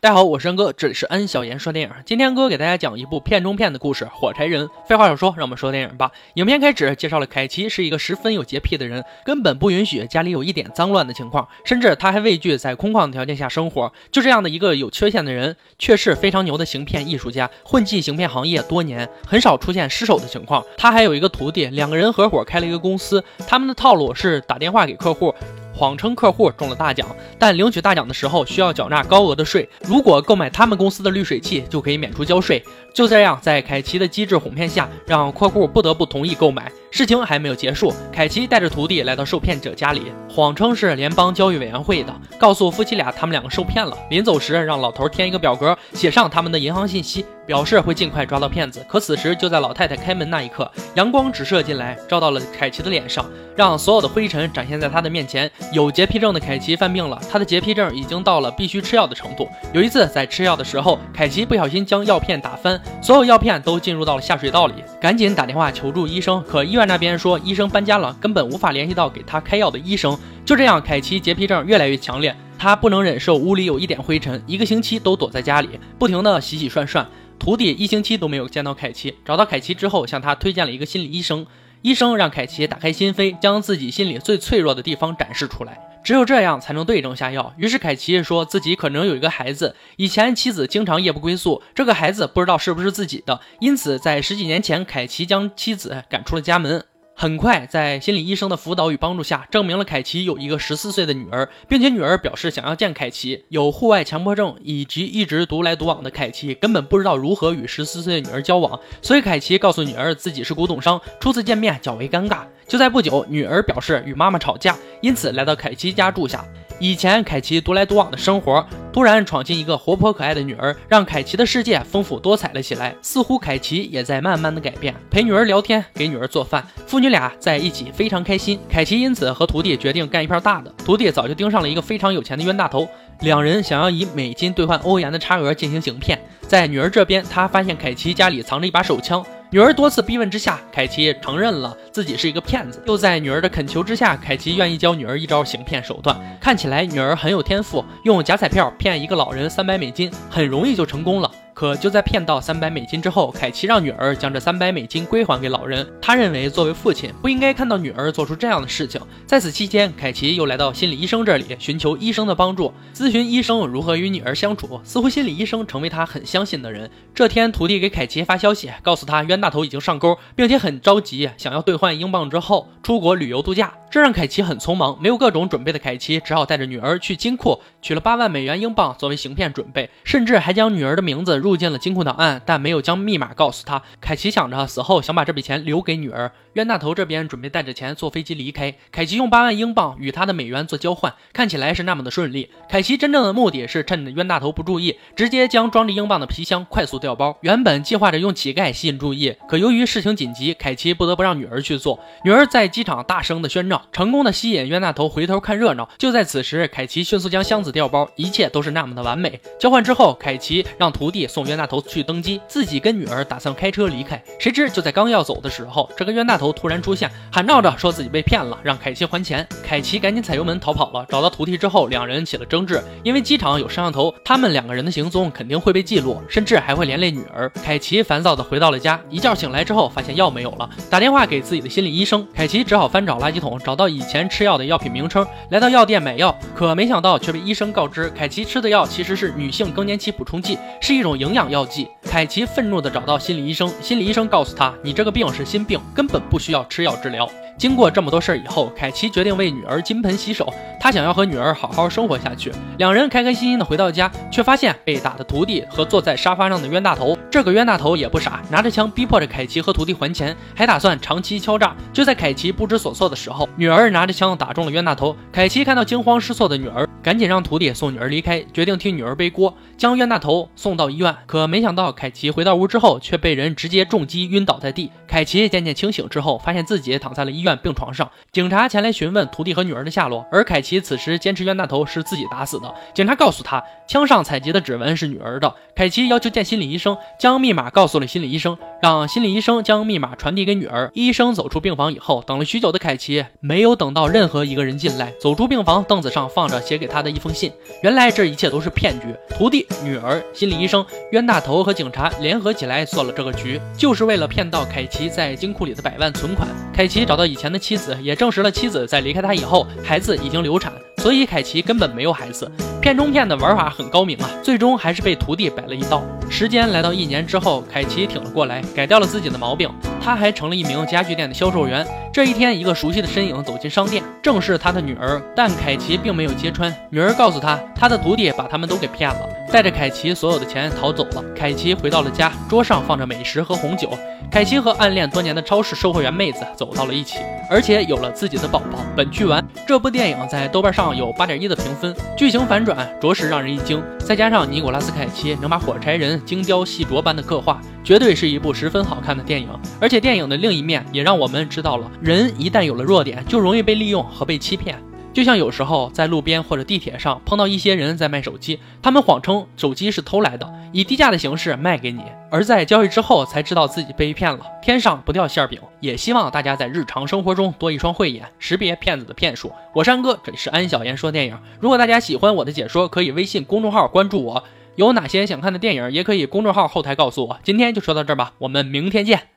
[0.00, 1.94] 大家好，我是恩哥，这里是恩小言说电影。
[2.06, 4.66] 今天哥给大家讲一部片中片的故事《火柴人》。
[4.88, 6.10] 废话少说，让我们说电影吧。
[6.36, 13.92] 影片开始介绍了凯奇是一个十分有洁癖的人，根本不允许家里有一点脏乱的情况，甚至他还畏惧在空旷的条件下生活。
[14.10, 20.64] 就这样的一个有缺陷的人，却是非常牛的行骗艺术家，混迹行骗行业多年，很少出现失手的情况。
[20.78, 25.34] 他还有一个徒弟，两个人合伙开了一个公司，他们的套路是打电话给客户。
[25.74, 27.06] 谎称客户中了大奖，
[27.38, 29.68] 但领取大奖的时候需要缴纳高额的税。
[29.82, 32.64] 如果购买他们公司的滤水器，就可以免除交税。
[32.94, 36.70] 就这样，在凯奇的机智哄骗下，让客户不得不同意购买。
[36.94, 43.98] 事情还没有结束，凯奇带着徒弟来到受骗者家里，谎称是联邦交易委员会的，告诉夫妻俩他们两个受骗了。
[44.10, 48.80] 临走时，让老头填一个表格，写上他们的银行信息，表示会尽快抓到骗子。
[48.88, 55.50] 可此时，就在老太太开门那一刻，阳光直射进来，照到了凯奇的脸上，让所有的灰尘展现在他的面前。
[55.72, 59.48] 有洁癖症的凯奇犯病了，他的洁癖症已经到了必须吃药的程度。
[59.72, 66.83] 有一次在吃药的时候，凯奇不小心将药片打翻，所有药片都进入到了下水道里，赶紧打电话求助医生，可医院。
[66.86, 70.18] 那边说医生搬家了，根本无法联系到给他开药的医生。
[70.44, 75.68] 就这样，凯奇洁癖症越来越强烈，他不能忍受屋里有一点灰尘，一个星期都躲在家里，
[75.98, 77.06] 不停的洗洗涮涮。
[77.38, 81.46] 徒弟一星期都没有见到凯奇，找到凯奇之后，向他推荐了一个心理医生。
[81.82, 85.78] 医生让凯奇打开心扉，将自己心里最脆弱的地方展示出来。
[86.04, 87.52] 只有这样才能对症下药。
[87.56, 93.40] 于是凯奇说自己可能有一个孩子，以前妻子经常夜不归宿，这个孩子不知道是不是自己的。
[93.58, 96.84] 因此，在十几年前，凯奇将妻子赶出了家门。
[97.16, 103.44] 很快，在心理医生的辅导与帮助下，证明了凯奇有一个十四岁的女儿，并且女儿表示想要见凯奇。
[103.48, 111.00] 有户外强迫症以及一直独来独往的凯奇，根本不知道如何与十四岁的女儿交往，所以凯奇告诉女儿自己是古董商。
[111.20, 112.40] 初次见面较为尴尬。
[112.66, 116.44] 就在不久，女儿表示与妈妈吵架，因此来到凯奇家住下。
[116.84, 122.94] 以前凯奇独来独往的生活，突然闯进一个活泼可爱的女儿，让凯奇的世界丰富多彩了起来。
[123.00, 128.60] 似乎凯奇也在慢慢的改变，陪女儿聊天，给女儿做饭，父女俩在一起非常开心。
[128.68, 130.70] 凯奇因此和徒弟决定干一片大的。
[130.84, 132.86] 徒弟早就盯上了一个非常有钱的冤大头，
[133.20, 136.20] 两人想要以美金兑换欧元的差额进行行骗。
[136.46, 139.24] 在女儿这边，他发现凯奇家里藏着一把手枪。
[139.54, 142.82] 女儿多次逼问之下，凯奇承认了自己是一个骗子。
[142.88, 146.20] 又在女儿的恳求之下，凯奇愿意教女儿一招行骗手段。
[146.40, 151.30] 看起来女儿很有天赋，用假彩票骗一个老人三百美金，很容易就成功了。
[151.54, 155.86] 可就在骗到三百美金之后，凯奇让女儿将这三百美金归还给老人。
[156.02, 159.00] 他认为作为父亲不应该看到女儿做出这样的事情。
[159.24, 164.80] 在此期间，凯奇又来到心理医生这里，寻求医生的帮助，咨询医生如何与女儿相处。
[164.82, 166.90] 似乎心理医生成为他很相信的人。
[167.14, 173.72] 这天，徒弟给凯奇发消息，告诉他冤大头已经上钩，并且很着急，想要兑换英镑之后出国旅游度假。
[173.88, 183.82] 这让凯奇很匆忙，没有各种准备的凯奇只好带着女儿去金库取了八万美元英镑作为行骗准备，甚至还将女儿的名字入进了金库档案，但没有将密码告诉他。
[184.00, 186.32] 凯奇想着死后想把这笔钱留给女儿。
[186.54, 192.48] 冤大头这边准备带着钱坐飞机离开，凯奇用八万英镑与他的美元做交换，看起来是那么的顺利。
[192.68, 197.36] 凯奇真正的目的是趁着冤大头不注意，直接将装着英镑的皮箱快速调包。
[197.40, 201.98] 原本计划着用乞丐吸引注意，可由于事情紧急，凯奇不得不让女儿去做。
[202.24, 203.82] 女儿在机场大声的宣召。
[203.92, 205.88] 成功的吸引冤大头回头看热闹。
[205.98, 209.40] 就在此时，凯奇迅速将箱子调包，一切都是那么的完美。
[209.58, 214.22] 交换之后，凯奇让徒弟送冤大头去登机，自己跟女儿打算开车离开。
[214.38, 219.46] 谁知就在刚要走的时候，这个冤大头突然出现，喊闹着说自己被骗了，让凯奇还钱。
[219.62, 221.04] 凯奇赶紧踩油门逃跑了。
[221.08, 227.50] 找到徒弟之后，两人起了争执，因为机场有摄像头，他们两个人的行踪肯定会被记录，甚至还会连累女儿。
[227.62, 232.26] 凯奇烦躁的回到了家，一觉醒来之后，发现药没有了，打电话给自己的心理医生。
[232.32, 233.74] 凯奇只好翻找垃圾桶，找。
[233.74, 241.88] 到以前吃药的药品名称，来到药店买药，可没想到却被医生告知，凯奇吃的药其实是女性更年期补充剂，是一种营养药剂。
[242.02, 247.28] 凯奇愤怒地找到心理医生，心理医生告诉他，你这个病是心病，根本不需要吃药治疗。
[247.56, 250.52] 经过这么多事儿以后，凯奇决定为女儿金盆洗手。
[250.80, 252.52] 他想要和女儿好好生活下去。
[252.78, 257.16] 两人开开心心的回到家，却发现被打的徒弟和坐在沙发上的冤大头。
[257.30, 261.74] 这个冤大头也不傻，拿着枪逼迫着凯奇和徒弟还钱，还打算长期敲诈。
[261.92, 265.16] 就在凯奇不知所措的时候，女儿拿着枪打中了冤大头。
[265.32, 271.14] 凯奇看到惊慌失措的女儿，赶紧让徒弟送女儿离开，决定替女儿背锅，将冤大头送到医院。
[271.26, 274.90] 可没想到，凯奇回到屋之后，却被人直接重击晕倒在地。
[275.06, 277.56] 凯奇渐渐清醒之后，发现自己躺在了医院。
[277.62, 278.10] 病床上。
[278.32, 282.74] 警察前来询问徒弟和女儿的下落，而凯奇此时坚持冤大头是自己打死的。
[282.92, 285.54] 警察告诉他，枪上采集的指纹是女儿的。
[285.76, 290.90] 凯奇要求见心理医生，将密码告诉了心理医生，让心理医生将密码传递给女儿。
[290.94, 295.12] 医生走出病房以后，等了许久的凯奇没有等到任何一个人进来。
[295.20, 297.52] 走出病房，凳子上放着写给他的一封信。
[297.82, 306.48] 原来这一切都是骗局，徒弟、女儿、心理医生、冤大头和警察联合起来做了这个局，就是为了骗到凯奇在金库里的百万存款。
[306.72, 310.72] 凯奇找到以前的妻子，也证实了妻子在离开他以后，孩子已经流产。
[310.98, 312.48] 所以凯奇根本没有孩子，
[312.80, 316.00] 片中片的玩法很高明啊，最终还是被徒弟摆了一道。
[316.30, 319.68] 时间来到一年之后，凯奇挺了过来，改掉了自己的毛病，
[320.00, 321.84] 他还成了一名家具店的销售员。
[322.12, 326.74] 这一天，一个熟悉的身影走进商店，正是他的女儿，但凯奇并没有揭穿。
[326.88, 331.22] 女儿告诉他，他的徒弟把他们都给骗了，带着凯奇所有的钱逃走了。
[331.36, 333.90] 凯奇回到了家，桌上放着美食和红酒。
[334.30, 337.18] 凯奇和暗恋多年的超市售货员妹子走到了一起，
[337.50, 338.78] 而且有了自己的宝宝。
[338.96, 340.96] 本剧完，这部电影在豆瓣上。
[340.96, 349.48] 有八点一的评分，剧情反转着实让人一惊，再加上尼古拉斯凯奇能把火柴人精雕细琢般的刻画，绝对是一部十分好看的电影。
[349.78, 354.82] 而且电影的另一面也让我们知道了，人一旦有了弱点，就容易被利用和被欺骗。
[355.12, 364.40] 就像有时候在路边或者地铁上碰到一些人在卖手机，他们谎称手机是偷来的，以低价的形式卖给你，而在交易之后才知道自己被骗了。
[364.60, 369.52] 天上不掉馅儿饼，也希望大家在日常生活中多一双慧眼，识别骗子的骗术。
[369.72, 371.38] 我是安哥，这里是安小言说电影。
[371.60, 374.42] 如果大家喜欢我的解说，可以微信公众号关注我。
[374.76, 377.38] 有哪些想看的电影，也可以公众号后台告诉我。
[377.42, 379.33] 今天就说到这儿吧，我们明天见。